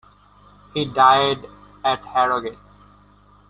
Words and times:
He 0.73 0.85
died 0.85 1.45
at 1.85 2.03
Harrogate. 2.03 2.57